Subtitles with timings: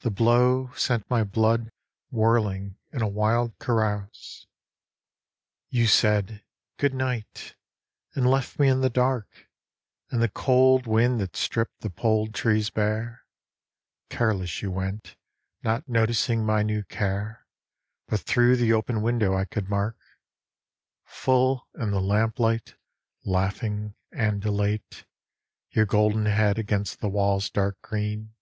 [0.00, 1.72] The blow Sent my blood
[2.10, 4.46] whirling in a wild carouse.
[5.70, 5.86] 30 IN THE NET OF THE STARS You
[6.36, 6.44] said,
[6.76, 7.56] Good night,
[8.14, 9.48] and loft me in the dark,
[10.10, 13.24] And the cold wind that stripped the polled trees bare;
[14.10, 15.16] Careless you went,
[15.62, 17.46] not noting my new care,
[18.08, 19.96] But through the open window I could mark,
[21.06, 22.74] Full in the lamplight,
[23.24, 25.06] laughing and elate,
[25.70, 28.34] Your golden head against the wall's dark green.